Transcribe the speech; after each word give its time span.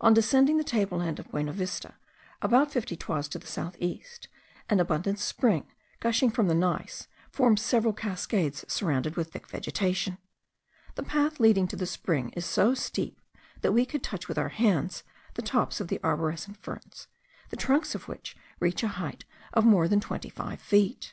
On 0.00 0.14
descending 0.14 0.56
the 0.56 0.64
table 0.64 0.96
land 0.96 1.18
of 1.18 1.28
Buenavista, 1.30 1.92
about 2.40 2.72
fifty 2.72 2.96
toises 2.96 3.28
to 3.28 3.38
the 3.38 3.46
south 3.46 3.76
east, 3.78 4.26
an 4.70 4.80
abundant 4.80 5.18
spring, 5.18 5.70
gushing 6.00 6.30
from 6.30 6.48
the 6.48 6.54
gneiss, 6.54 7.08
forms 7.30 7.60
several 7.60 7.92
cascades 7.92 8.64
surrounded 8.68 9.16
with 9.16 9.30
thick 9.32 9.46
vegetation. 9.46 10.16
The 10.94 11.02
path 11.02 11.38
leading 11.40 11.68
to 11.68 11.76
the 11.76 11.84
spring 11.84 12.30
is 12.30 12.46
so 12.46 12.72
steep 12.72 13.20
that 13.60 13.72
we 13.72 13.84
could 13.84 14.02
touch 14.02 14.28
with 14.28 14.38
our 14.38 14.48
hands 14.48 15.02
the 15.34 15.42
tops 15.42 15.78
of 15.78 15.88
the 15.88 16.00
arborescent 16.02 16.56
ferns, 16.56 17.06
the 17.50 17.56
trunks 17.58 17.94
of 17.94 18.08
which 18.08 18.34
reach 18.60 18.82
a 18.82 18.88
height 18.88 19.26
of 19.52 19.66
more 19.66 19.88
than 19.88 20.00
twenty 20.00 20.30
five 20.30 20.58
feet. 20.62 21.12